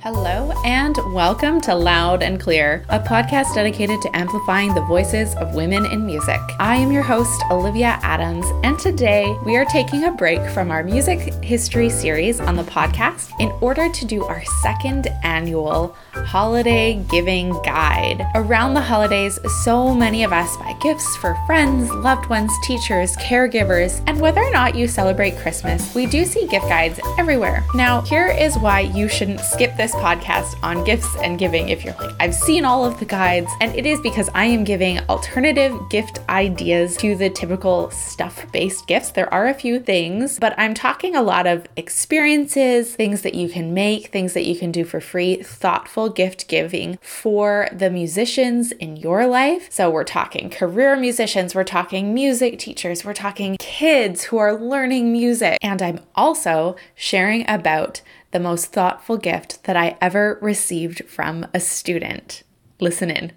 [0.00, 5.56] Hello, and welcome to Loud and Clear, a podcast dedicated to amplifying the voices of
[5.56, 6.38] women in music.
[6.60, 10.84] I am your host, Olivia Adams, and today we are taking a break from our
[10.84, 17.50] music history series on the podcast in order to do our second annual holiday giving
[17.64, 18.24] guide.
[18.36, 24.00] Around the holidays, so many of us buy gifts for friends, loved ones, teachers, caregivers,
[24.06, 27.64] and whether or not you celebrate Christmas, we do see gift guides everywhere.
[27.74, 31.94] Now, here is why you shouldn't skip this podcast on gifts and giving if you're
[31.94, 35.76] like, I've seen all of the guides, and it is because I am giving alternative
[35.90, 39.10] gift ideas to the typical stuff based gifts.
[39.10, 43.48] There are a few things, but I'm talking a lot of experiences, things that you
[43.48, 48.72] can make, things that you can do for free, thoughtful gift giving for the musicians
[48.72, 49.68] in your life.
[49.70, 55.12] So we're talking career musicians, we're talking music teachers, we're talking kids who are learning
[55.12, 55.58] music.
[55.62, 61.60] And I'm also sharing about the most thoughtful gift that I ever received from a
[61.60, 62.42] student.
[62.80, 63.32] Listen in.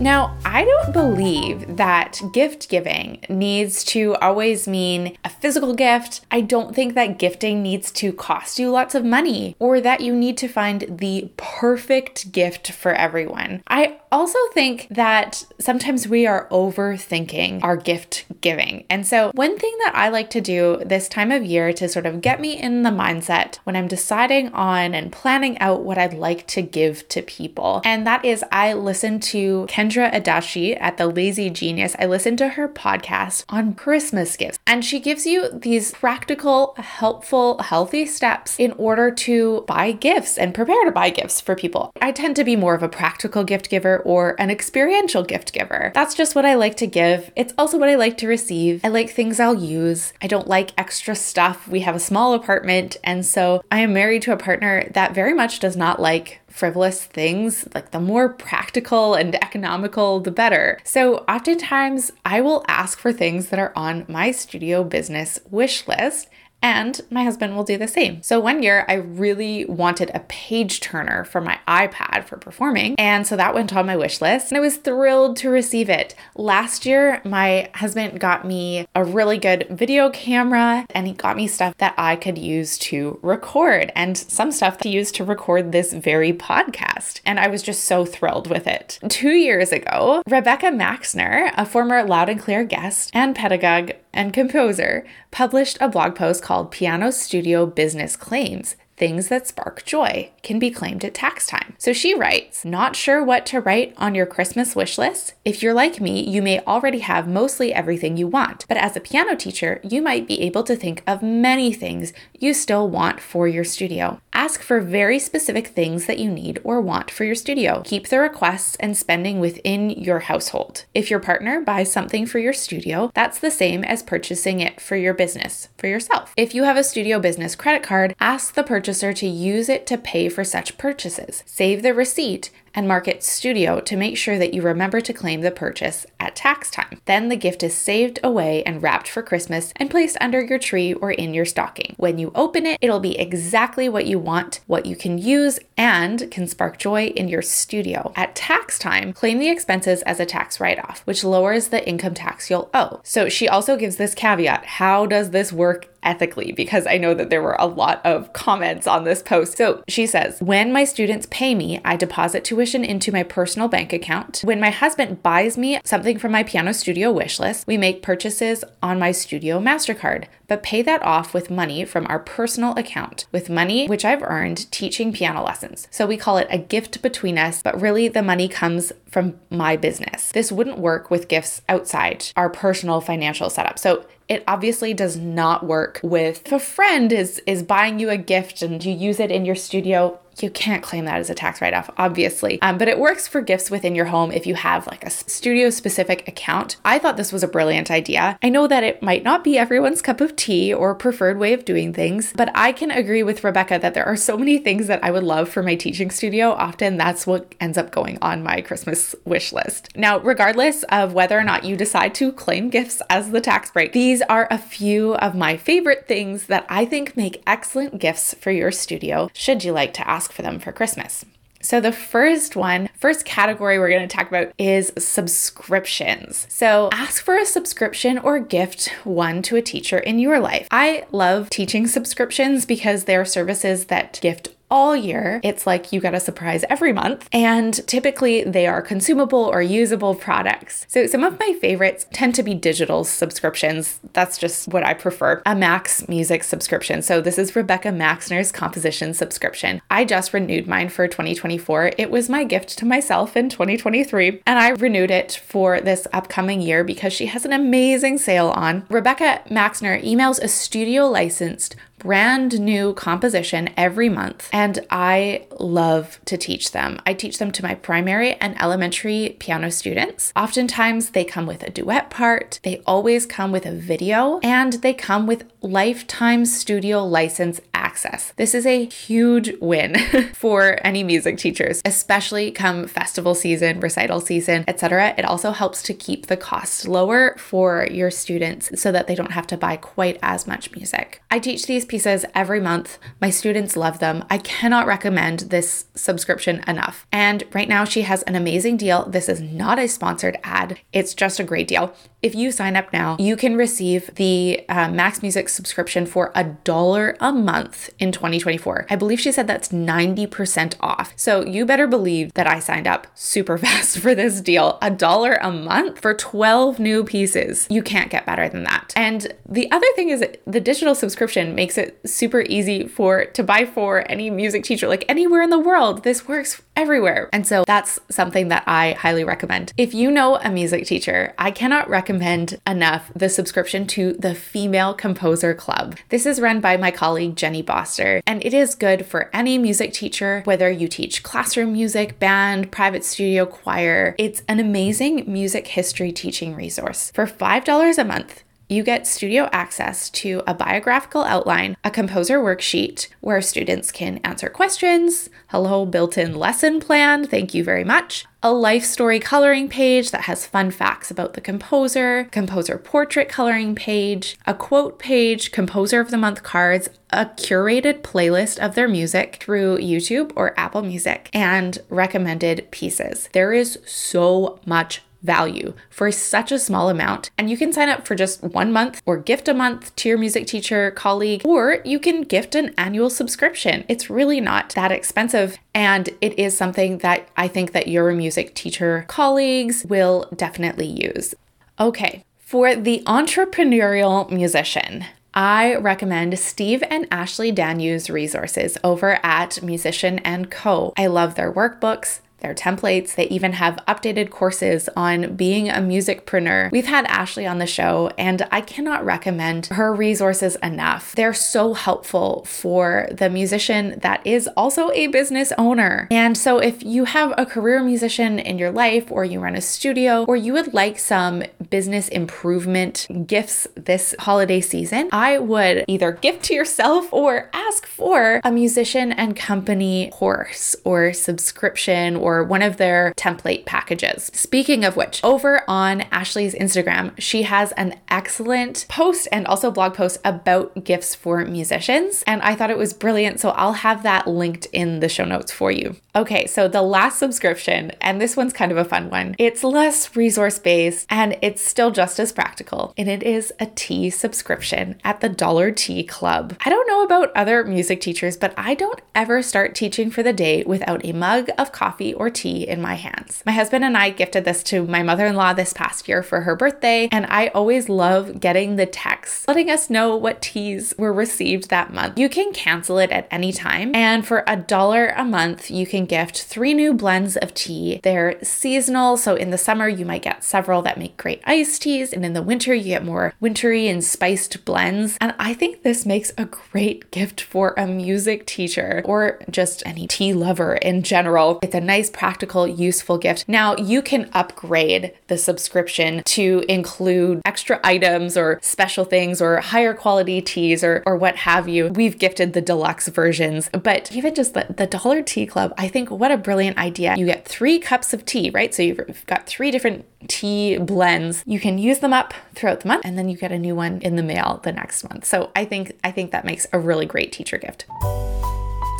[0.00, 6.22] Now, I don't believe that gift giving needs to always mean a physical gift.
[6.30, 10.16] I don't think that gifting needs to cost you lots of money or that you
[10.16, 13.62] need to find the perfect gift for everyone.
[13.68, 18.84] I also think that sometimes we are overthinking our gift giving.
[18.90, 22.06] And so, one thing that I like to do this time of year to sort
[22.06, 26.14] of get me in the mindset when I'm deciding on and planning out what I'd
[26.14, 31.06] like to give to people, and that is I listen to Kendra Adachi at The
[31.06, 31.94] Lazy Genius.
[31.98, 37.58] I listen to her podcast on Christmas gifts, and she gives you these practical, helpful,
[37.58, 41.92] healthy steps in order to buy gifts and prepare to buy gifts for people.
[42.00, 45.92] I tend to be more of a practical gift giver or an experiential gift giver.
[45.94, 47.30] That's just what I like to give.
[47.36, 48.84] It's also what I like to receive.
[48.84, 50.12] I like things I'll use.
[50.20, 51.68] I don't like extra stuff.
[51.68, 55.34] We have a small apartment, and so I am married to a partner that very
[55.34, 57.66] much does not like frivolous things.
[57.74, 60.78] Like the more practical and economical, the better.
[60.84, 66.28] So oftentimes I will ask for things that are on my studio business wish list
[66.62, 68.22] and my husband will do the same.
[68.22, 72.94] So one year I really wanted a page turner for my iPad for performing.
[72.98, 76.14] And so that went on my wish list and I was thrilled to receive it.
[76.36, 81.46] Last year, my husband got me a really good video camera and he got me
[81.46, 85.92] stuff that I could use to record and some stuff to use to record this
[85.92, 87.20] very podcast.
[87.24, 88.98] And I was just so thrilled with it.
[89.08, 95.06] Two years ago, Rebekah Maxner, a former Loud and Clear guest and pedagogue, and composer,
[95.30, 100.70] published a blog post called Piano Studio Business Claims things that spark joy can be
[100.70, 101.74] claimed at tax time.
[101.78, 105.32] So she writes, Not sure what to write on your Christmas wish list?
[105.42, 109.00] If you're like me, you may already have mostly everything you want, but as a
[109.00, 113.48] piano teacher, you might be able to think of many things you still want for
[113.48, 114.20] your studio.
[114.34, 117.82] Ask for very specific things that you need or want for your studio.
[117.86, 120.84] Keep the requests and spending within your household.
[120.92, 124.96] If your partner buys something for your studio, that's the same as purchasing it for
[124.96, 126.34] your business, for yourself.
[126.36, 129.96] If you have a studio business credit card, ask the purchaser to use it to
[129.96, 131.42] pay for such purchases.
[131.46, 135.40] Save the receipt and mark it studio to make sure that you remember to claim
[135.40, 137.00] the purchase at tax time.
[137.04, 140.94] Then the gift is saved away and wrapped for Christmas and placed under your tree
[140.94, 141.94] or in your stocking.
[141.96, 146.30] When you open it, it'll be exactly what you want, what you can use, and
[146.30, 148.12] can spark joy in your studio.
[148.16, 152.14] At tax time, claim the expenses as a tax write off, which lowers the income
[152.14, 153.00] tax you'll owe.
[153.02, 157.30] So she also gives this caveat how does this work ethically because I know that
[157.30, 159.56] there were a lot of comments on this post.
[159.56, 163.92] So she says, When my students pay me, I deposit tuition into my personal bank
[163.92, 164.40] account.
[164.44, 168.64] When my husband buys me something from my piano studio wish list, we make purchases
[168.82, 173.50] on my studio MasterCard, but pay that off with money from our personal account, with
[173.50, 175.86] money which I've earned teaching piano lessons.
[175.90, 179.76] So we call it a gift between us, but really the money comes from my
[179.76, 180.30] business.
[180.32, 183.78] This wouldn't work with gifts outside our personal financial setup.
[183.78, 188.16] So it obviously does not work with if a friend is is buying you a
[188.16, 191.60] gift and you use it in your studio you can't claim that as a tax
[191.60, 192.60] write off, obviously.
[192.62, 195.70] Um, but it works for gifts within your home if you have like a studio
[195.70, 196.76] specific account.
[196.84, 198.38] I thought this was a brilliant idea.
[198.42, 201.64] I know that it might not be everyone's cup of tea or preferred way of
[201.64, 205.02] doing things, but I can agree with Rebekah that there are so many things that
[205.04, 206.52] I would love for my teaching studio.
[206.52, 209.96] Often that's what ends up going on my Christmas wish list.
[209.96, 213.92] Now, regardless of whether or not you decide to claim gifts as the tax break,
[213.92, 218.50] these are a few of my favorite things that I think make excellent gifts for
[218.50, 221.24] your studio should you like to ask ask for them for Christmas.
[221.62, 226.46] So, the first one, first category we're going to talk about is subscriptions.
[226.50, 230.68] So, ask for a subscription or gift one to a teacher in your life.
[230.70, 235.40] I love teaching subscriptions because they're services that gift all year.
[235.42, 240.14] It's like you get a surprise every month, and typically they are consumable or usable
[240.14, 240.86] products.
[240.88, 244.00] So some of my favorites tend to be digital subscriptions.
[244.12, 245.42] That's just what I prefer.
[245.46, 247.02] A MaxMusic subscription.
[247.02, 249.80] So this is Rebekah Maxner's composition subscription.
[249.90, 251.92] I just renewed mine for 2024.
[251.98, 256.60] It was my gift to myself in 2023, and I renewed it for this upcoming
[256.60, 258.86] year because she has an amazing sale on.
[258.88, 266.36] Rebekah Maxner emails a studio licensed brand new composition every month, and I love to
[266.36, 266.98] teach them.
[267.06, 270.32] I teach them to my primary and elementary piano students.
[270.34, 274.94] Oftentimes, they come with a duet part, they always come with a video, and they
[274.94, 278.32] come with lifetime studio license access.
[278.36, 279.96] This is a huge win
[280.34, 285.14] for any music teachers, especially come festival season, recital season, etc.
[285.18, 289.32] It also helps to keep the cost lower for your students so that they don't
[289.32, 291.22] have to buy quite as much music.
[291.30, 292.98] I teach these pieces every month.
[293.20, 294.24] My students love them.
[294.30, 297.06] I cannot recommend this subscription enough.
[297.12, 299.04] And right now, she has an amazing deal.
[299.08, 301.94] This is not a sponsored ad, it's just a great deal.
[302.22, 307.16] If you sign up now, you can receive the uh, MaxMusic subscription for a dollar
[307.20, 308.86] a month in 2024.
[308.88, 311.12] I believe she said that's 90% off.
[311.16, 314.78] So you better believe that I signed up super fast for this deal.
[314.82, 317.66] A dollar a month for 12 new pieces.
[317.70, 318.92] You can't get better than that.
[318.96, 323.64] And the other thing is the digital subscription makes it super easy for to buy
[323.64, 326.04] for any music teacher like anywhere in the world.
[326.04, 327.28] This works everywhere.
[327.30, 329.74] And so that's something that I highly recommend.
[329.76, 334.94] If you know a music teacher, I cannot recommend enough the subscription to the Female
[334.94, 335.96] Composer Club.
[336.08, 339.92] This is run by my colleague Jenny Boster, and it is good for any music
[339.92, 344.14] teacher, whether you teach classroom music, band, private studio, choir.
[344.16, 347.10] It's an amazing music history teaching resource.
[347.14, 353.08] For $5 a month, you get studio access to a biographical outline, a composer worksheet
[353.20, 358.52] where students can answer questions, hello built in lesson plan, thank you very much, a
[358.52, 364.38] life story coloring page that has fun facts about the composer, composer portrait coloring page,
[364.46, 369.78] a quote page, composer of the month cards, a curated playlist of their music through
[369.78, 373.28] YouTube or Apple Music, and recommended pieces.
[373.32, 377.30] There is so much value for such a small amount.
[377.38, 380.18] And you can sign up for just one month or gift a month to your
[380.18, 383.84] music teacher colleague, or you can gift an annual subscription.
[383.88, 385.58] It's really not that expensive.
[385.74, 391.34] And it is something that I think that your music teacher colleagues will definitely use.
[391.78, 400.18] Okay, for the entrepreneurial musician, I recommend Steve and Ashley Danyew's resources over at Musician
[400.20, 400.92] and Co.
[400.96, 403.14] I love their workbooks their templates.
[403.14, 406.70] They even have updated courses on being a musicpreneur.
[406.70, 411.14] We've had Ashley on the show, and I cannot recommend her resources enough.
[411.14, 416.08] They're so helpful for the musician that is also a business owner.
[416.10, 419.60] And so, if you have a career musician in your life, or you run a
[419.60, 426.12] studio, or you would like some business improvement gifts this holiday season, I would either
[426.12, 432.44] gift to yourself or ask for a musician and company course or subscription or or
[432.44, 434.30] one of their template packages.
[434.32, 439.94] Speaking of which, over on Ashley's Instagram, she has an excellent post and also blog
[439.94, 442.22] post about gifts for musicians.
[442.26, 443.40] And I thought it was brilliant.
[443.40, 445.96] So I'll have that linked in the show notes for you.
[446.14, 449.34] Okay, so the last subscription, and this one's kind of a fun one.
[449.38, 452.94] It's less resource based and it's still just as practical.
[452.96, 456.56] And it is a tea subscription at the Dollar Tea Club.
[456.64, 460.32] I don't know about other music teachers, but I don't ever start teaching for the
[460.32, 463.42] day without a mug of coffee or tea in my hands.
[463.46, 466.42] My husband and I gifted this to my mother in law this past year for
[466.42, 471.12] her birthday, and I always love getting the text letting us know what teas were
[471.12, 472.18] received that month.
[472.18, 476.04] You can cancel it at any time, and for a dollar a month, you can
[476.04, 478.00] gift three new blends of tea.
[478.02, 482.12] They're seasonal, so in the summer, you might get several that make great iced teas,
[482.12, 485.16] and in the winter, you get more wintry and spiced blends.
[485.22, 490.06] And I think this makes a great gift for a music teacher or just any
[490.06, 491.58] tea lover in general.
[491.62, 493.44] It's a nice practical, useful gift.
[493.48, 499.94] Now, you can upgrade the subscription to include extra items or special things or higher
[499.94, 501.88] quality teas or, or what have you.
[501.88, 506.10] We've gifted the deluxe versions, but even just the, the Dollar Tea Club, I think
[506.10, 507.16] what a brilliant idea.
[507.16, 508.74] You get three cups of tea, right?
[508.74, 511.42] So you've got three different tea blends.
[511.46, 514.00] You can use them up throughout the month and then you get a new one
[514.00, 515.24] in the mail the next month.
[515.24, 517.86] So I think I think that makes a really great teacher gift.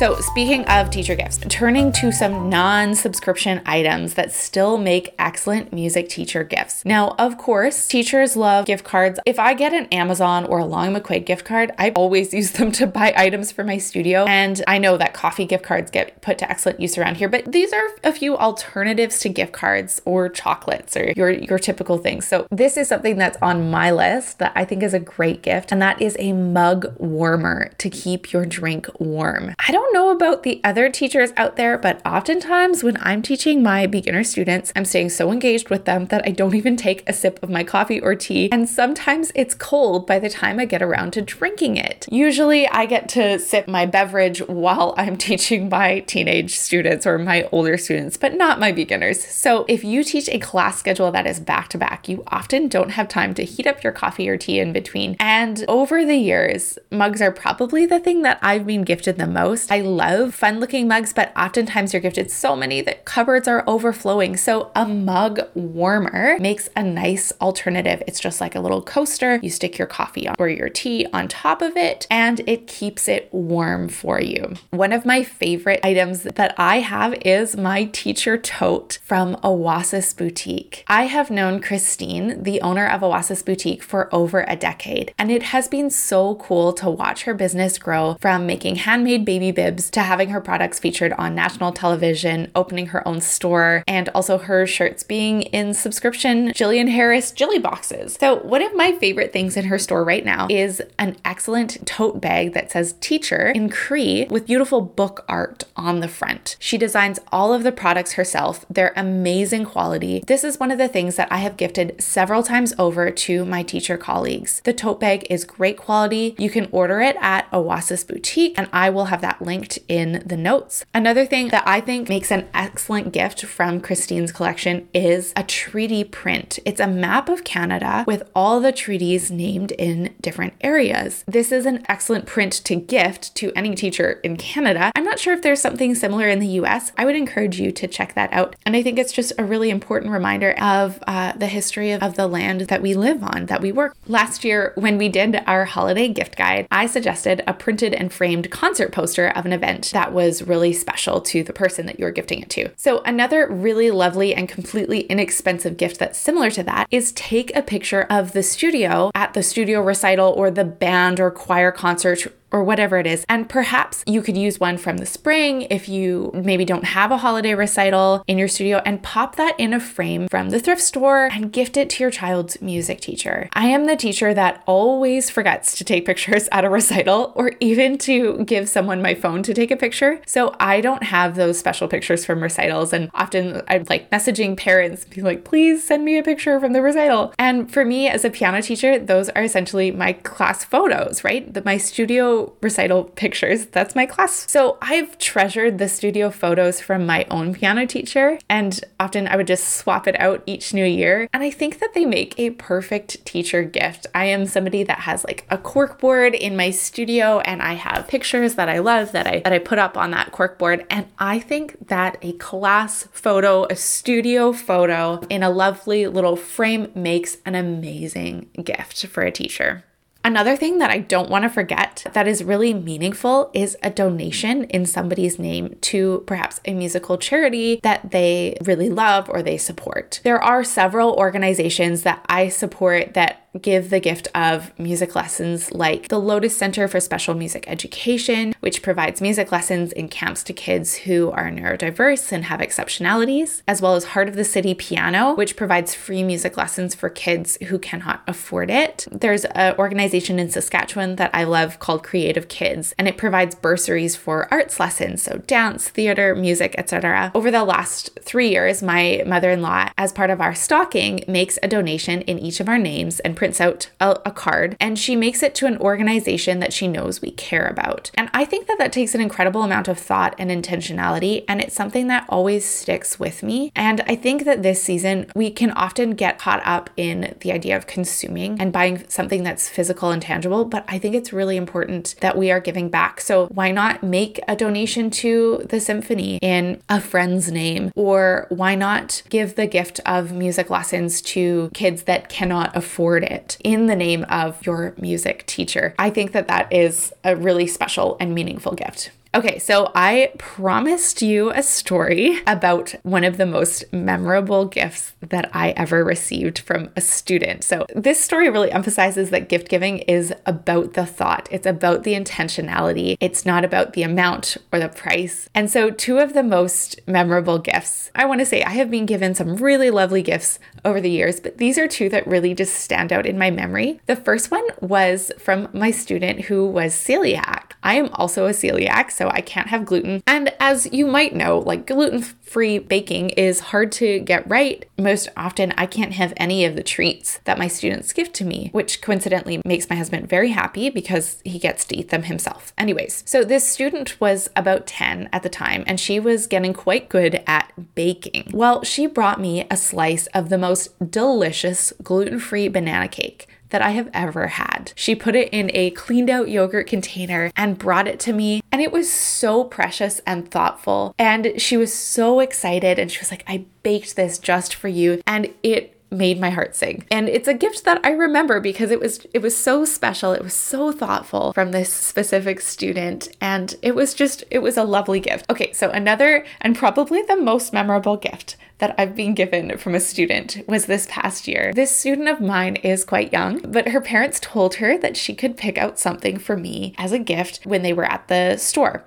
[0.01, 5.71] So, speaking of teacher gifts, turning to some non subscription items that still make excellent
[5.71, 6.83] music teacher gifts.
[6.83, 9.19] Now, of course, teachers love gift cards.
[9.27, 12.71] If I get an Amazon or a Long McQuaid gift card, I always use them
[12.71, 14.25] to buy items for my studio.
[14.25, 17.51] And I know that coffee gift cards get put to excellent use around here, but
[17.51, 22.27] these are a few alternatives to gift cards or chocolates or your, your typical things.
[22.27, 25.71] So, this is something that's on my list that I think is a great gift,
[25.71, 29.53] and that is a mug warmer to keep your drink warm.
[29.59, 33.87] I don't know about the other teachers out there, but oftentimes when I'm teaching my
[33.87, 37.41] beginner students, I'm staying so engaged with them that I don't even take a sip
[37.43, 38.51] of my coffee or tea.
[38.51, 42.07] And sometimes it's cold by the time I get around to drinking it.
[42.11, 47.47] Usually I get to sip my beverage while I'm teaching my teenage students or my
[47.51, 49.23] older students, but not my beginners.
[49.23, 52.91] So if you teach a class schedule that is back to back, you often don't
[52.91, 55.15] have time to heat up your coffee or tea in between.
[55.19, 59.71] And over the years, mugs are probably the thing that I've been gifted the most.
[59.71, 64.37] I love fun looking mugs, but oftentimes you're gifted so many that cupboards are overflowing.
[64.37, 68.03] So a mug warmer makes a nice alternative.
[68.07, 69.39] It's just like a little coaster.
[69.41, 73.29] You stick your coffee or your tea on top of it and it keeps it
[73.31, 74.53] warm for you.
[74.71, 80.83] One of my favorite items that I have is my teacher tote from Oasis Boutique.
[80.87, 85.43] I have known Christine, the owner of Oasis Boutique, for over a decade, and it
[85.43, 90.01] has been so cool to watch her business grow from making handmade baby bibs to
[90.01, 95.03] having her products featured on national television, opening her own store, and also her shirts
[95.03, 98.17] being in subscription Jillian Harris Jilly boxes.
[98.19, 102.21] So, one of my favorite things in her store right now is an excellent tote
[102.21, 106.55] bag that says teacher in Cree with beautiful book art on the front.
[106.59, 110.23] She designs all of the products herself, they're amazing quality.
[110.27, 113.63] This is one of the things that I have gifted several times over to my
[113.63, 114.61] teacher colleagues.
[114.63, 116.35] The tote bag is great quality.
[116.37, 120.37] You can order it at Oasis Boutique, and I will have that linked in the
[120.37, 120.85] notes.
[120.93, 126.05] Another thing that I think makes an excellent gift from Christine's collection is a treaty
[126.05, 126.57] print.
[126.63, 131.25] It's a map of Canada with all the treaties named in different areas.
[131.27, 134.93] This is an excellent print to gift to any teacher in Canada.
[134.95, 136.93] I'm not sure if there's something similar in the US.
[136.97, 138.55] I would encourage you to check that out.
[138.65, 142.15] And I think it's just a really important reminder of uh, the history of, of
[142.15, 143.97] the land that we live on, that we work.
[144.07, 148.49] Last year, when we did our holiday gift guide, I suggested a printed and framed
[148.49, 152.41] concert poster of an event that was really special to the person that you're gifting
[152.41, 152.69] it to.
[152.77, 157.61] So, another really lovely and completely inexpensive gift that's similar to that is take a
[157.61, 162.63] picture of the studio at the studio recital or the band or choir concert or
[162.63, 163.25] whatever it is.
[163.29, 167.17] And perhaps you could use one from the spring if you maybe don't have a
[167.17, 171.29] holiday recital in your studio and pop that in a frame from the thrift store
[171.31, 173.49] and gift it to your child's music teacher.
[173.53, 177.97] I am the teacher that always forgets to take pictures at a recital or even
[177.99, 180.21] to give someone my phone to take a picture.
[180.25, 182.93] So I don't have those special pictures from recitals.
[182.93, 186.81] And often I'm like messaging parents, be like, please send me a picture from the
[186.81, 187.33] recital.
[187.39, 191.51] And for me as a piano teacher, those are essentially my class photos, right?
[191.53, 193.67] The, my studio recital pictures.
[193.67, 194.49] That's my class.
[194.49, 199.47] So I've treasured the studio photos from my own piano teacher, and often I would
[199.47, 201.27] just swap it out each new year.
[201.33, 204.07] And I think that they make a perfect teacher gift.
[204.13, 208.07] I am somebody that has like a cork board in my studio, and I have
[208.07, 210.85] pictures that I love that I that I put up on that cork board.
[210.89, 216.91] And I think that a class photo, a studio photo in a lovely little frame
[216.95, 219.83] makes an amazing gift for a teacher.
[220.23, 224.65] Another thing that I don't want to forget that is really meaningful is a donation
[224.65, 230.19] in somebody's name to perhaps a musical charity that they really love or they support.
[230.23, 236.07] There are several organizations that I support that give the gift of music lessons like
[236.07, 240.95] the Lotus Center for Special Music Education, which provides music lessons in camps to kids
[240.95, 245.57] who are neurodiverse and have exceptionalities, as well as Heart of the City Piano, which
[245.57, 249.05] provides free music lessons for kids who cannot afford it.
[249.11, 254.15] There's an organization in Saskatchewan that I love called Creative Kids, and it provides bursaries
[254.15, 257.31] for arts lessons, so dance, theater, music, etc.
[257.35, 261.59] Over the last three years, my mother in law, as part of our stocking, makes
[261.61, 265.15] a donation in each of our names and prints out a, a, card and she
[265.15, 268.11] makes it to an organization that she knows we care about.
[268.13, 271.73] And I think that that takes an incredible amount of thought and intentionality, and it's
[271.73, 273.71] something that always sticks with me.
[273.75, 277.75] And I think that this season we can often get caught up in the idea
[277.75, 282.13] of consuming and buying something that's physical and tangible, but I think it's really important
[282.21, 283.21] that we are giving back.
[283.21, 287.91] So why not make a donation to the symphony in a friend's name?
[287.95, 293.57] Or why not give the gift of music lessons to kids that cannot afford it?
[293.63, 295.95] in the name of your music teacher.
[295.97, 299.11] I think that that is a really special and meaningful gift.
[299.33, 305.49] Okay, so I promised you a story about one of the most memorable gifts that
[305.53, 307.63] I ever received from a student.
[307.63, 312.13] So, this story really emphasizes that gift giving is about the thought, it's about the
[312.13, 315.47] intentionality, it's not about the amount or the price.
[315.55, 319.05] And so, two of the most memorable gifts, I want to say I have been
[319.05, 322.75] given some really lovely gifts over the years, but these are two that really just
[322.75, 324.01] stand out in my memory.
[324.07, 327.71] The first one was from my student who was celiac.
[327.83, 330.23] I am also a celiac, so I can't have gluten.
[330.25, 334.83] And as you might know, like gluten free baking is hard to get right.
[334.97, 338.69] Most often, I can't have any of the treats that my students give to me,
[338.71, 342.73] which coincidentally makes my husband very happy because he gets to eat them himself.
[342.79, 347.07] Anyways, so this student was about 10 at the time and she was getting quite
[347.07, 348.49] good at baking.
[348.51, 353.81] Well, she brought me a slice of the most delicious gluten free banana cake that
[353.81, 354.93] I have ever had.
[354.95, 358.61] She put it in a cleaned out yogurt container and brought it to me.
[358.71, 361.15] And it was so precious and thoughtful.
[361.17, 362.99] And she was so excited.
[362.99, 365.21] And she was like, I baked this just for you.
[365.25, 367.05] And it made my heart sing.
[367.09, 370.33] And it's a gift that I remember because it was it was so special.
[370.33, 374.83] It was so thoughtful from this specific student and it was just it was a
[374.83, 375.49] lovely gift.
[375.49, 379.99] Okay, so another and probably the most memorable gift that I've been given from a
[379.99, 381.71] student was this past year.
[381.73, 385.55] This student of mine is quite young, but her parents told her that she could
[385.55, 389.05] pick out something for me as a gift when they were at the store.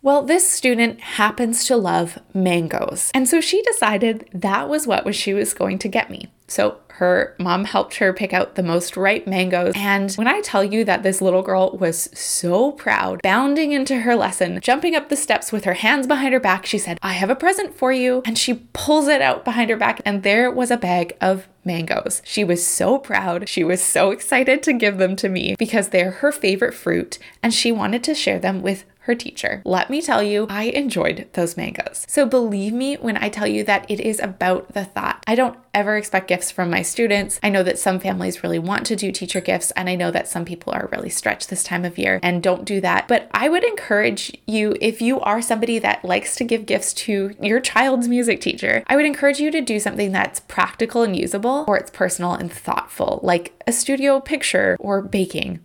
[0.00, 3.10] Well, this student happens to love mangoes.
[3.12, 6.28] And so she decided that was what she was going to get me.
[6.48, 9.74] So her mom helped her pick out the most ripe mangoes.
[9.76, 14.16] And when I tell you that this little girl was so proud, bounding into her
[14.16, 17.30] lesson, jumping up the steps with her hands behind her back, she said, I have
[17.30, 18.22] a present for you.
[18.24, 22.22] And she pulls it out behind her back, and there was a bag of mangoes.
[22.24, 23.48] She was so proud.
[23.48, 27.54] She was so excited to give them to me because they're her favorite fruit, and
[27.54, 29.62] she wanted to share them with her teacher.
[29.64, 32.04] Let me tell you, I enjoyed those mangoes.
[32.08, 35.24] So believe me when I tell you that it is about the thought.
[35.26, 37.40] I don't ever expect gifts from my students.
[37.42, 40.28] I know that some families really want to do teacher gifts, and I know that
[40.28, 43.08] some people are really stretched this time of year and don't do that.
[43.08, 47.34] But I would encourage you, if you are somebody that likes to give gifts to
[47.40, 51.64] your child's music teacher, I would encourage you to do something that's practical and usable
[51.66, 55.60] or it's personal and thoughtful, like a studio picture or baking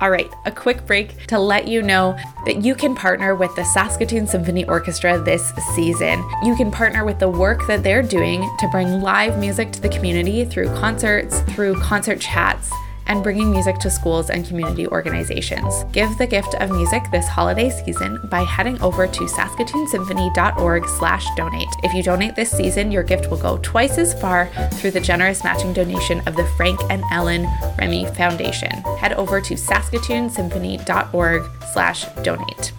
[0.00, 3.64] all right, a quick break to let you know that you can partner with the
[3.64, 6.24] Saskatoon Symphony Orchestra this season.
[6.44, 9.88] You can partner with the work that they're doing to bring live music to the
[9.88, 12.70] community through concerts, through concert chats
[13.08, 15.84] and bringing music to schools and community organizations.
[15.92, 21.68] Give the gift of music this holiday season by heading over to saskatoonsymphony.org slash donate.
[21.82, 25.42] If you donate this season, your gift will go twice as far through the generous
[25.42, 27.44] matching donation of the Frank and Ellen
[27.78, 28.70] Remai Foundation.
[28.98, 31.42] Head over to saskatoonsymphony.org
[31.72, 32.72] slash donate.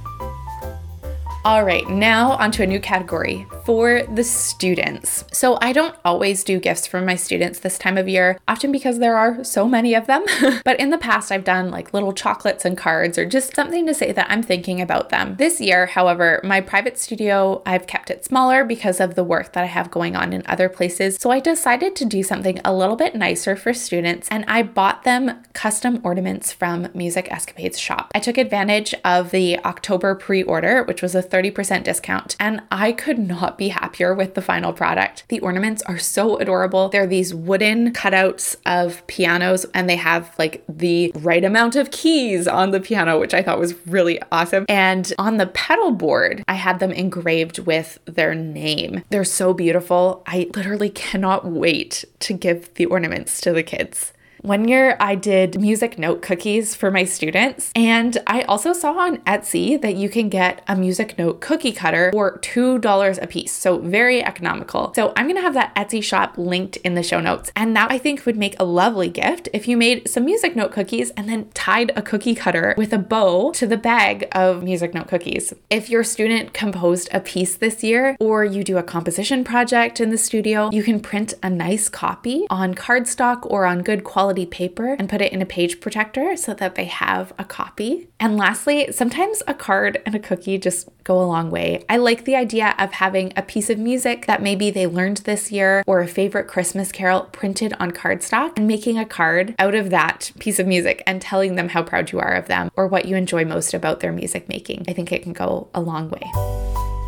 [1.45, 5.25] All right, now onto a new category for the students.
[5.31, 8.99] So, I don't always do gifts for my students this time of year, often because
[8.99, 10.25] there are so many of them.
[10.65, 13.93] but in the past, I've done like little chocolates and cards or just something to
[13.93, 15.35] say that I'm thinking about them.
[15.37, 19.63] This year, however, my private studio, I've kept it smaller because of the work that
[19.63, 21.17] I have going on in other places.
[21.19, 25.03] So, I decided to do something a little bit nicer for students and I bought
[25.03, 28.11] them custom ornaments from Music Escapades shop.
[28.13, 32.91] I took advantage of the October pre order, which was a 30% discount, and I
[32.91, 35.23] could not be happier with the final product.
[35.29, 36.89] The ornaments are so adorable.
[36.89, 42.47] They're these wooden cutouts of pianos, and they have like the right amount of keys
[42.47, 44.65] on the piano, which I thought was really awesome.
[44.67, 49.03] And on the pedal board, I had them engraved with their name.
[49.09, 50.23] They're so beautiful.
[50.25, 54.13] I literally cannot wait to give the ornaments to the kids.
[54.41, 59.17] One year I did music note cookies for my students, and I also saw on
[59.19, 63.51] Etsy that you can get a music note cookie cutter for $2 a piece.
[63.51, 64.93] So very economical.
[64.95, 67.51] So I'm gonna have that Etsy shop linked in the show notes.
[67.53, 70.71] And that I think would make a lovely gift if you made some music note
[70.71, 74.93] cookies and then tied a cookie cutter with a bow to the bag of music
[74.93, 75.53] note cookies.
[75.69, 80.11] If your student composed a piece this year, or you do a composition project in
[80.11, 84.45] the studio, you can print a nice copy on cardstock or on good quality quality
[84.45, 88.07] paper and put it in a page protector so that they have a copy.
[88.19, 91.83] And lastly, sometimes a card and a cookie just go a long way.
[91.89, 95.51] I like the idea of having a piece of music that maybe they learned this
[95.51, 99.89] year or a favorite Christmas carol printed on cardstock and making a card out of
[99.89, 103.05] that piece of music and telling them how proud you are of them or what
[103.05, 104.85] you enjoy most about their music making.
[104.87, 106.98] I think it can go a long way.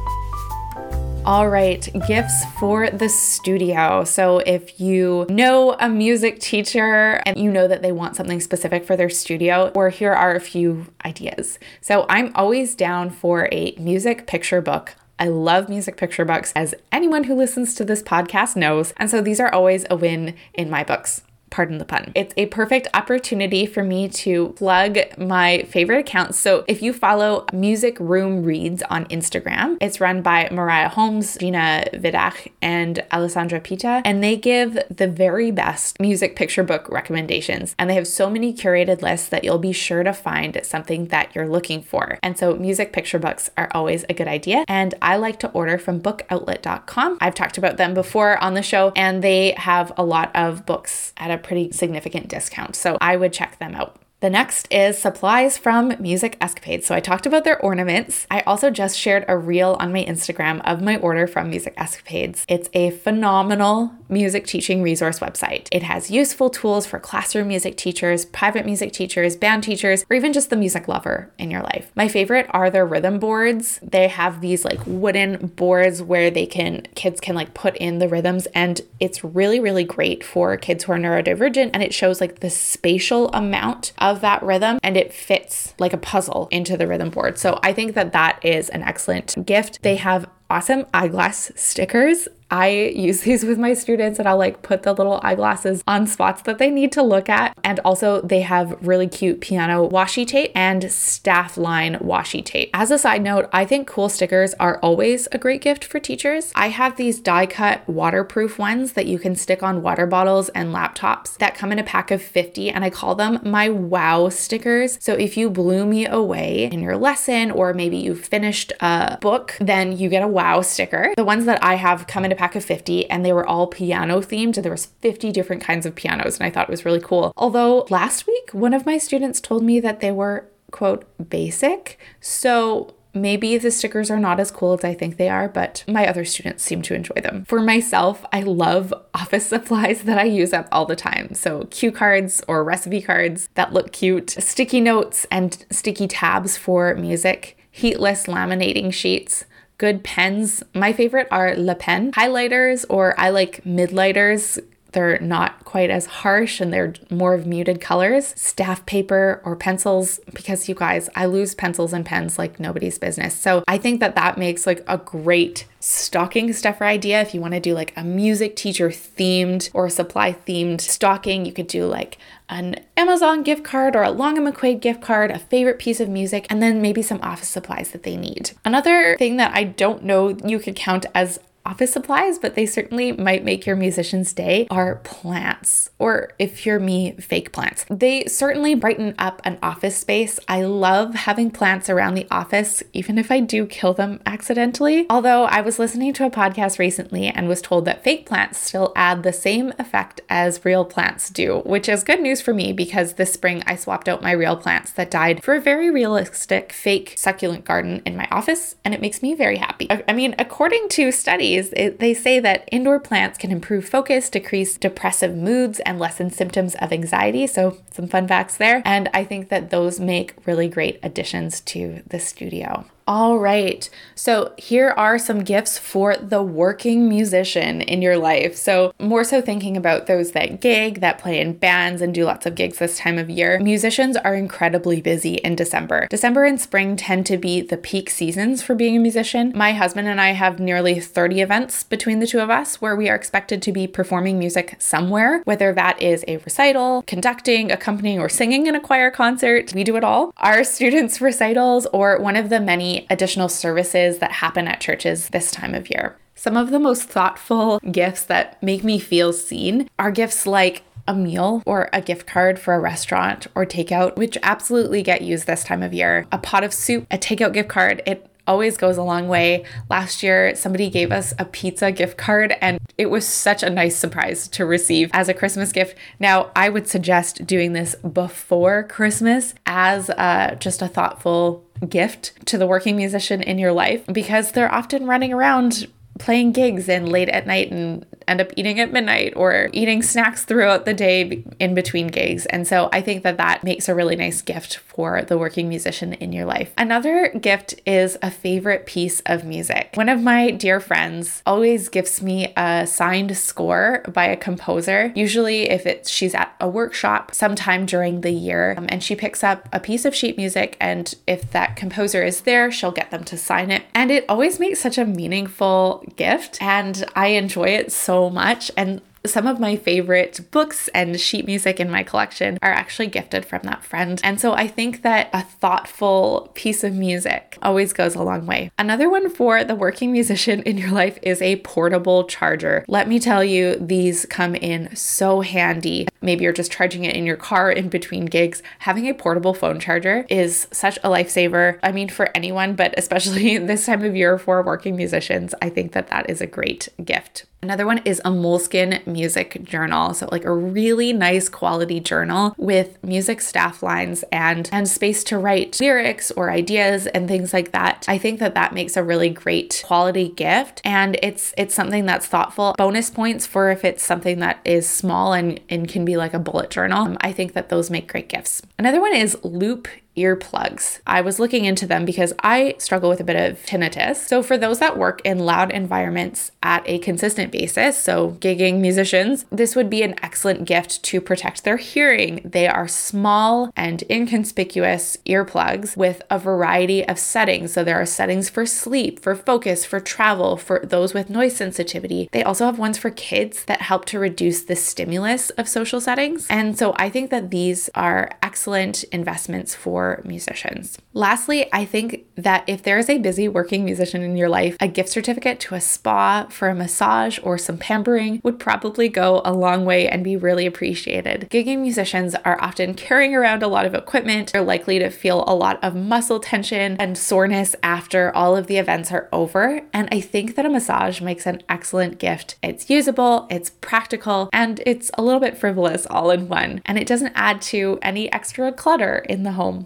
[1.24, 4.04] All right, gifts for the studio.
[4.06, 8.86] So, if you know a music teacher and you know that they want something specific
[8.86, 11.60] for their studio, or here are a few ideas.
[11.80, 16.74] So, I'm always down for a music picture book I love music picture books, as
[16.92, 18.92] anyone who listens to this podcast knows.
[18.98, 22.12] And so these are always a win in my books pardon the pun.
[22.16, 26.40] It's a perfect opportunity for me to plug my favorite accounts.
[26.40, 31.86] So if you follow Music Room Reads on Instagram, it's run by Mariah Holmes, Gina
[31.94, 37.76] Vidach, and Alessandra Pita, and they give the very best music picture book recommendations.
[37.78, 41.36] And they have so many curated lists that you'll be sure to find something that
[41.36, 42.18] you're looking for.
[42.24, 44.64] And so music picture books are always a good idea.
[44.70, 47.18] And I like to order from bookoutlet.com.
[47.20, 51.12] I've talked about them before on the show, and they have a lot of books
[51.18, 52.76] at a pretty significant discount.
[52.76, 54.01] So I would check them out.
[54.22, 56.86] The next is supplies from Music Escapades.
[56.86, 58.28] So I talked about their ornaments.
[58.30, 62.46] I also just shared a reel on my Instagram of my order from Music Escapades.
[62.48, 65.68] It's a phenomenal music teaching resource website.
[65.72, 70.34] It has useful tools for classroom music teachers, private music teachers, band teachers, or even
[70.34, 71.92] just the music lover in your life.
[71.96, 73.80] My favorite are their rhythm boards.
[73.82, 78.08] They have these like wooden boards where they can kids can like put in the
[78.08, 82.42] rhythms and it's really really great for kids who are neurodivergent and it shows like
[82.42, 86.88] the spatial amount of of that rhythm and it fits like a puzzle into the
[86.88, 87.38] rhythm board.
[87.38, 89.82] So I think that that is an excellent gift.
[89.82, 92.28] They have awesome eyeglass stickers.
[92.52, 96.42] I use these with my students and I'll like put the little eyeglasses on spots
[96.44, 97.58] that they need to look at.
[97.64, 102.70] And also, they have really cute piano washi tape and staff line washi tape.
[102.74, 106.52] As a side note, I think cool stickers are always a great gift for teachers.
[106.56, 110.74] I have these die cut waterproof ones that you can stick on water bottles and
[110.74, 114.98] laptops that come in a pack of 50, and I call them my wow stickers.
[115.02, 119.56] So if you blew me away in your lesson, or maybe you finished a book,
[119.60, 121.14] then you get a wow sticker.
[121.16, 123.68] The ones that I have come in a pack of 50 and they were all
[123.68, 124.58] piano themed.
[124.58, 127.34] And there was 50 different kinds of pianos and I thought it was really cool.
[127.38, 132.00] Although last week one of my students told me that they were quote basic.
[132.20, 136.08] So Maybe the stickers are not as cool as I think they are, but my
[136.08, 137.44] other students seem to enjoy them.
[137.44, 141.34] For myself, I love office supplies that I use up all the time.
[141.34, 146.96] So, cue cards or recipe cards that look cute, sticky notes and sticky tabs for
[146.96, 149.44] music, heatless laminating sheets,
[149.82, 150.62] good pens.
[150.76, 154.60] My favorite are Le Pen highlighters, or I like Mildliners
[154.92, 158.34] they're not quite as harsh and they're more of muted colors.
[158.38, 163.36] Staff paper or pencils, because you guys, I lose pencils and pens like nobody's business.
[163.36, 167.22] So I think that that makes like a great stocking stuffer idea.
[167.22, 171.54] If you want to do like a music teacher themed or supply themed stocking, you
[171.54, 172.18] could do like
[172.50, 176.10] an Amazon gift card or a Long and McQuaid gift card, a favorite piece of
[176.10, 178.52] music, and then maybe some office supplies that they need.
[178.66, 183.12] Another thing that I don't know you could count as office supplies, but they certainly
[183.12, 187.86] might make your musician's day, are plants, or if you're me, fake plants.
[187.90, 190.40] They certainly brighten up an office space.
[190.48, 195.06] I love having plants around the office, even if I do kill them accidentally.
[195.10, 198.92] Although I was listening to a podcast recently and was told that fake plants still
[198.96, 203.14] add the same effect as real plants do, which is good news for me because
[203.14, 207.14] this spring I swapped out my real plants that died for a very realistic fake
[207.18, 209.88] succulent garden in my office, and it makes me very happy.
[209.90, 214.30] I mean, according to studies, studies, it, they say that indoor plants can improve focus,
[214.30, 217.48] decrease depressive moods, and lessen symptoms of anxiety.
[217.48, 218.82] So, some fun facts there.
[218.86, 222.86] And I think that those make really great additions to the studio.
[223.08, 223.90] All right.
[224.16, 228.56] So here are some gifts for the working musician in your life.
[228.56, 232.46] So, more so thinking about those that gig, that play in bands, and do lots
[232.46, 233.60] of gigs this time of year.
[233.60, 236.08] Musicians are incredibly busy in December.
[236.10, 239.52] December and spring tend to be the peak seasons for being a musician.
[239.56, 243.10] My husband and I have nearly 30 events between the two of us where we
[243.10, 248.30] are expected to be performing music somewhere, whether that is a recital, conducting, accompanying, or
[248.30, 249.74] singing in a choir concert.
[249.74, 250.34] We do it all.
[250.38, 255.52] Our students' recitals, or one of the many additional services that happen at churches this
[255.52, 256.18] time of year.
[256.36, 261.14] Some of the most thoughtful gifts that make me feel seen are gifts like a
[261.14, 265.64] meal or a gift card for a restaurant or takeout, which absolutely get used this
[265.64, 266.26] time of year.
[266.32, 269.66] A pot of soup, a takeout gift card, it always goes a long way.
[269.90, 273.96] Last year, somebody gave us a pizza gift card, and it was such a nice
[273.96, 275.98] surprise to receive as a Christmas gift.
[276.20, 282.58] Now, I would suggest doing this before Christmas as uh, just a thoughtful gift to
[282.58, 285.88] the working musician in your life because they're often running around
[286.20, 290.46] playing gigs and late at night and end up eating at midnight or eating snacks
[290.46, 292.46] throughout the day in between gigs.
[292.48, 296.14] And so I think that that makes a really nice gift for the working musician
[296.14, 296.74] in your life.
[296.78, 299.92] Another gift is a favorite piece of music.
[299.96, 305.12] One of my dear friends always gifts me a signed score by a composer.
[305.16, 309.44] Usually, if it's she's at a workshop sometime during the year um, and she picks
[309.44, 313.24] up a piece of sheet music, and if that composer is there, she'll get them
[313.26, 313.84] to sign it.
[313.94, 318.72] And it always makes such a meaningful gift, and I enjoy it so much.
[318.76, 323.46] And some of my favorite books and sheet music in my collection are actually gifted
[323.46, 324.20] from that friend.
[324.24, 328.72] And so I think that a thoughtful piece of music always goes a long way.
[328.80, 332.84] Another one for the working musician in your life is a portable charger.
[332.88, 336.08] Let me tell you, these come in so handy.
[336.22, 338.64] Maybe you're just charging it in your car in between gigs.
[338.80, 341.80] Having a portable phone charger is such a lifesaver.
[341.84, 345.92] I mean, for anyone, but especially this time of year for working musicians, I think
[345.92, 347.46] that that is a great gift.
[347.64, 350.14] Another one is a Moleskine music journal.
[350.14, 355.38] So like a really nice quality journal with music staff lines and and space to
[355.38, 358.06] write lyrics or ideas and things like that.
[358.08, 362.26] I think that that makes a really great quality gift and it's it's something that's
[362.26, 362.76] thoughtful.
[362.78, 366.40] Bonus points for if it's something that is small and and can be like a
[366.40, 367.04] bullet journal.
[367.04, 368.62] Um, I think that those make great gifts.
[368.78, 371.00] Another one is Loop earplugs.
[371.08, 374.18] I was looking into them because I struggle with a bit of tinnitus.
[374.18, 379.46] So, for those that work in loud environments at a consistent basis, so gigging musicians,
[379.52, 382.42] this would be an excellent gift to protect their hearing.
[382.44, 387.74] They are small and inconspicuous earplugs with a variety of settings.
[387.74, 392.28] So, there are settings for sleep, for focus, for travel, for those with noise sensitivity.
[392.32, 396.48] They also have ones for kids that help to reduce the stimulus of social settings.
[396.50, 400.98] And so, I think that these are excellent investments for for musicians.
[401.14, 404.88] Lastly, I think that if there is a busy working musician in your life, a
[404.88, 409.54] gift certificate to a spa for a massage or some pampering would probably go a
[409.54, 411.48] long way and be really appreciated.
[411.52, 414.52] Gigging musicians are often carrying around a lot of equipment.
[414.52, 418.78] They're likely to feel a lot of muscle tension and soreness after all of the
[418.78, 419.82] events are over.
[419.94, 422.56] And I think that a massage makes an excellent gift.
[422.64, 426.82] It's usable, it's practical, and it's a little bit frivolous all in one.
[426.88, 429.86] And it doesn't add to any extra clutter in the home.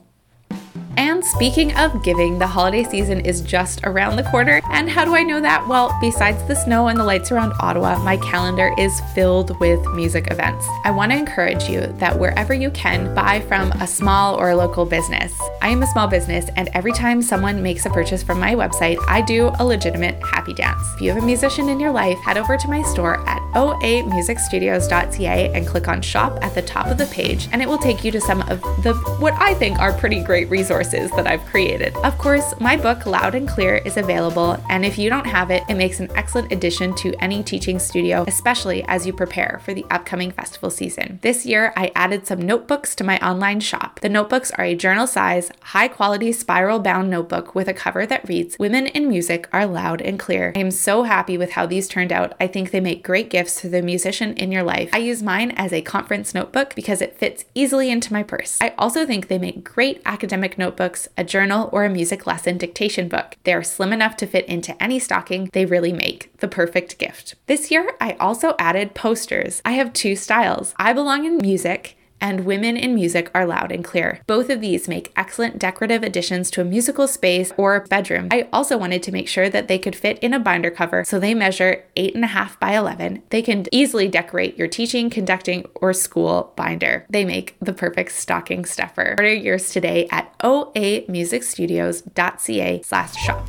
[0.98, 4.62] And speaking of giving, the holiday season is just around the corner.
[4.72, 5.68] And how do I know that?
[5.68, 10.32] Well, besides the snow and the lights around Ottawa, my calendar is filled with music
[10.32, 10.66] events.
[10.86, 14.56] I want to encourage you that wherever you can, buy from a small or a
[14.56, 15.34] local business.
[15.62, 18.98] I am a small business, and every time someone makes a purchase from my website,
[19.08, 20.82] I do a legitimate happy dance.
[20.96, 25.52] If you have a musician in your life, head over to my store at oamusicstudios.ca
[25.54, 28.12] and click on shop at the top of the page, and it will take you
[28.12, 31.96] to some of the what I think are pretty great resources that I've created.
[31.98, 35.64] Of course, my book Loud and Clear is available, and if you don't have it,
[35.70, 39.86] it makes an excellent addition to any teaching studio, especially as you prepare for the
[39.90, 41.20] upcoming festival season.
[41.22, 44.00] This year, I added some notebooks to my online shop.
[44.02, 48.28] The notebooks are a journal size, high quality spiral bound notebook with a cover that
[48.28, 50.52] reads Women in Music Are Loud and Clear.
[50.56, 52.34] I am so happy with how these turned out.
[52.40, 54.90] I think they make great gifts gifts to the musician in your life.
[54.92, 58.58] I use mine as a conference notebook because it fits easily into my purse.
[58.60, 63.08] I also think they make great academic notebooks, a journal, or a music lesson dictation
[63.08, 63.36] book.
[63.44, 65.52] They are slim enough to fit into any stocking.
[65.54, 67.36] They really make the perfect gift.
[67.46, 69.62] This year, I also added posters.
[69.64, 70.74] I have two styles.
[70.78, 74.22] I belong in music and Women in Music are loud and clear.
[74.28, 78.30] Both of these make excellent decorative additions to a musical space or bedroom.
[78.32, 81.20] I also wanted to make sure that they could fit in a binder cover, so
[81.20, 83.24] they measure 8.5 by 11.
[83.30, 87.06] They can easily decorate your teaching, conducting, or school binder.
[87.10, 89.16] They make the perfect stocking stuffer.
[89.18, 93.48] Order yours today at oamusicstudios.ca slash shop.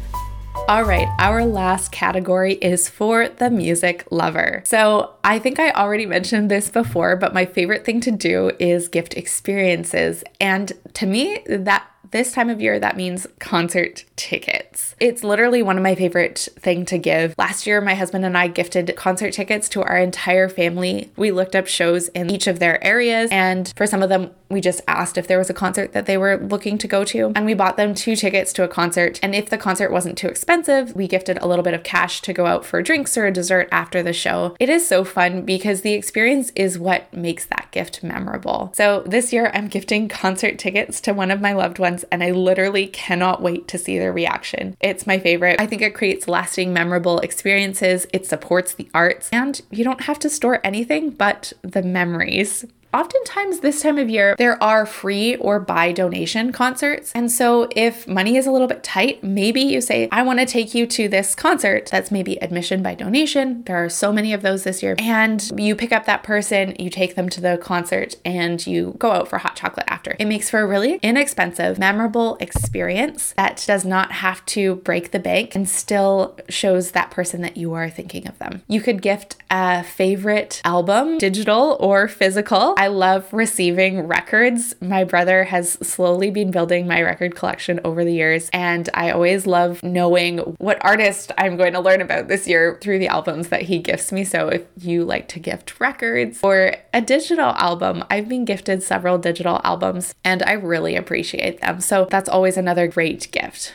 [0.68, 4.62] All right, our last category is for the music lover.
[4.66, 8.88] So I think I already mentioned this before, but my favorite thing to do is
[8.88, 10.24] gift experiences.
[10.40, 14.94] And to me, that this time of year, that means concert tickets.
[15.00, 17.34] It's literally one of my favorite thing to give.
[17.38, 21.10] Last year, my husband and I gifted concert tickets to our entire family.
[21.16, 24.60] We looked up shows in each of their areas, and for some of them, we
[24.60, 27.46] just asked if there was a concert that they were looking to go to, and
[27.46, 29.18] we bought them two tickets to a concert.
[29.22, 32.32] And if the concert wasn't too expensive, we gifted a little bit of cash to
[32.32, 34.56] go out for drinks or a dessert after the show.
[34.60, 38.72] It is so fun because the experience is what makes that gift memorable.
[38.74, 42.30] So this year, I'm gifting concert tickets to one of my loved ones, and I
[42.30, 44.76] literally cannot wait to see their reaction.
[44.80, 45.60] It's my favorite.
[45.60, 50.18] I think it creates lasting, memorable experiences, it supports the arts, and you don't have
[50.20, 52.64] to store anything but the memories
[52.96, 57.12] oftentimes this time of year, there are free or by donation concerts.
[57.14, 60.46] And so if money is a little bit tight, maybe you say, I want to
[60.46, 63.62] take you to this concert that's maybe admission by donation.
[63.64, 64.96] There are so many of those this year.
[64.98, 69.12] And you pick up that person, you take them to the concert, and you go
[69.12, 70.16] out for hot chocolate after.
[70.18, 75.18] It makes for a really inexpensive, memorable experience that does not have to break the
[75.18, 78.62] bank and still shows that person that you are thinking of them.
[78.68, 82.74] You could gift a favorite album, digital or physical.
[82.78, 84.74] I love receiving records.
[84.80, 89.46] My brother has slowly been building my record collection over the years, and I always
[89.46, 93.62] love knowing what artist I'm going to learn about this year through the albums that
[93.62, 94.24] he gifts me.
[94.24, 99.18] So if you like to gift records or a digital album, I've been gifted several
[99.18, 101.80] digital albums and I really appreciate them.
[101.80, 103.74] So that's always another great gift.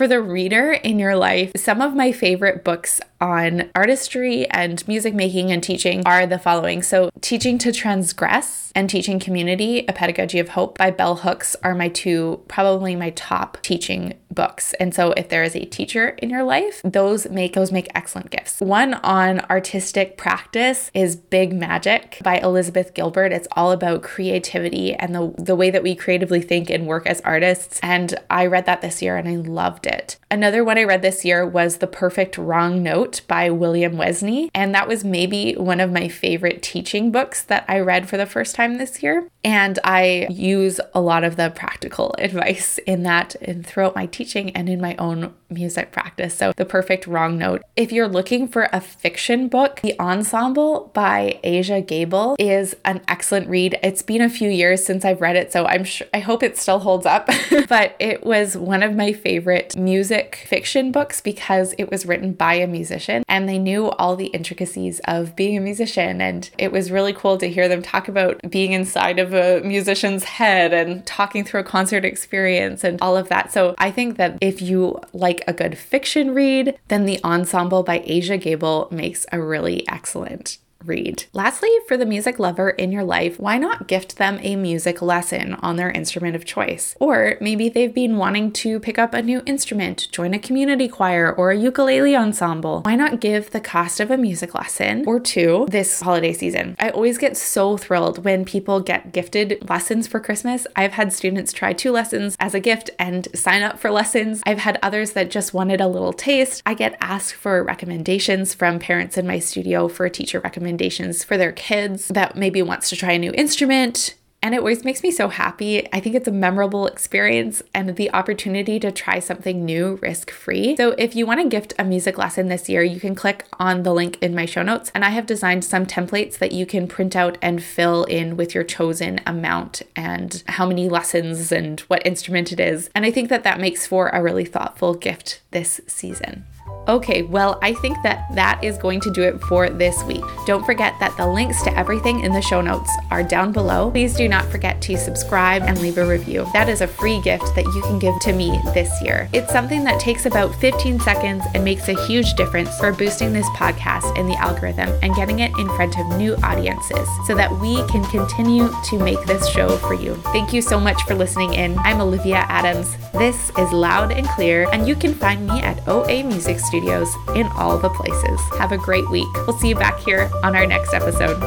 [0.00, 5.12] For the reader in your life, some of my favorite books on artistry and music
[5.12, 6.82] making and teaching are the following.
[6.82, 11.74] So, Teaching to Transgress and Teaching Community, A Pedagogy of Hope by Bell Hooks are
[11.74, 14.72] my two, probably my top teaching books.
[14.74, 18.30] And so, if there is a teacher in your life, those make those make excellent
[18.30, 18.60] gifts.
[18.60, 23.32] One on artistic practice is Big Magic by Elizabeth Gilbert.
[23.32, 27.20] It's all about creativity and the, the way that we creatively think and work as
[27.22, 27.80] artists.
[27.82, 30.16] And I read that this year and I loved it.
[30.30, 34.48] Another one I read this year was The Perfect Wrong Note by William Westney.
[34.54, 38.26] And that was maybe one of my favorite teaching books that I read for the
[38.26, 39.28] first time this year.
[39.42, 44.19] And I use a lot of the practical advice in that and throughout my teaching
[44.54, 46.34] and in my own music practice.
[46.34, 47.62] So, The Perfect Wrong Note.
[47.76, 53.48] If you're looking for a fiction book, The Ensemble by Aja Gabel is an excellent
[53.48, 53.78] read.
[53.82, 56.56] It's been a few years since I've read it, so I'm sure I hope it
[56.56, 57.28] still holds up.
[57.68, 62.54] but it was one of my favorite music fiction books because it was written by
[62.54, 66.20] a musician and they knew all the intricacies of being a musician.
[66.20, 70.24] And it was really cool to hear them talk about being inside of a musician's
[70.24, 73.52] head and talking through a concert experience and all of that.
[73.52, 78.00] So I think that if you like a good fiction read, then The Ensemble by
[78.00, 81.24] Aja Gabel makes a really excellent read.
[81.32, 85.54] Lastly, for the music lover in your life, why not gift them a music lesson
[85.54, 86.96] on their instrument of choice?
[86.98, 91.32] Or maybe they've been wanting to pick up a new instrument, join a community choir,
[91.32, 92.82] or a ukulele ensemble.
[92.82, 96.76] Why not give the cost of a music lesson or two this holiday season?
[96.78, 100.66] I always get so thrilled when people get gifted lessons for Christmas.
[100.76, 104.42] I've had students try two lessons as a gift and sign up for lessons.
[104.46, 106.62] I've had others that just wanted a little taste.
[106.64, 111.24] I get asked for recommendations from parents in my studio for a teacher recommendation recommendations
[111.24, 114.14] for their kids that maybe wants to try a new instrument.
[114.42, 115.86] And it always makes me so happy.
[115.92, 120.76] I think it's a memorable experience and the opportunity to try something new risk free.
[120.76, 123.82] So, if you want to gift a music lesson this year, you can click on
[123.82, 124.90] the link in my show notes.
[124.94, 128.54] And I have designed some templates that you can print out and fill in with
[128.54, 132.88] your chosen amount and how many lessons and what instrument it is.
[132.94, 136.46] And I think that that makes for a really thoughtful gift this season.
[136.88, 140.24] Okay, well, I think that that is going to do it for this week.
[140.46, 143.90] Don't forget that the links to everything in the show notes are down below.
[143.90, 146.46] Please do not forget to subscribe and leave a review.
[146.52, 149.28] That is a free gift that you can give to me this year.
[149.32, 153.48] It's something that takes about 15 seconds and makes a huge difference for boosting this
[153.50, 157.76] podcast in the algorithm and getting it in front of new audiences so that we
[157.88, 160.14] can continue to make this show for you.
[160.32, 161.78] Thank you so much for listening in.
[161.80, 162.96] I'm Olivia Adams.
[163.12, 167.46] This is Loud and Clear, and you can find me at OA Music Studios in
[167.48, 168.40] all the places.
[168.58, 169.28] Have a great week.
[169.46, 171.38] We'll see you back here on our next episode.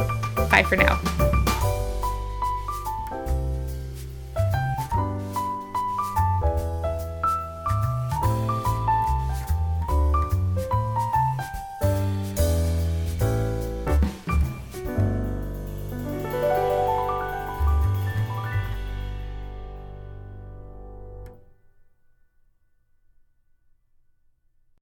[0.50, 1.23] Bye for now.